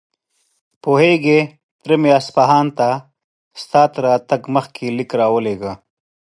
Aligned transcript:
پوهېږې، 0.83 1.39
تره 1.81 1.95
مې 2.01 2.11
اصفهان 2.19 2.65
ته 2.77 2.89
ستا 3.61 3.81
تر 3.93 4.01
راتګ 4.07 4.41
مخکې 4.55 4.85
ليک 4.97 5.11
راولېږه. 5.19 5.73